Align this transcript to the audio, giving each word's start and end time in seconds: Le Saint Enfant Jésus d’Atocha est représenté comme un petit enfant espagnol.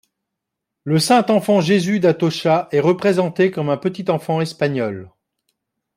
Le 0.83 0.97
Saint 0.97 1.23
Enfant 1.29 1.61
Jésus 1.61 1.99
d’Atocha 1.99 2.67
est 2.71 2.79
représenté 2.79 3.51
comme 3.51 3.69
un 3.69 3.77
petit 3.77 4.09
enfant 4.09 4.41
espagnol. 4.41 5.11